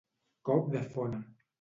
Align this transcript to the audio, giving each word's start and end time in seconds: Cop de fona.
Cop 0.49 0.73
de 0.77 0.83
fona. 0.97 1.25